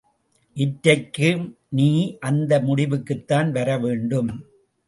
இன்றைக்கு 0.53 1.55
நீயும் 1.69 2.17
அந்த 2.19 2.59
முடிவுக்குத்தான் 2.59 3.51
வரவேண்டும். 3.51 4.43